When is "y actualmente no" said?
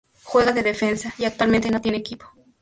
1.19-1.79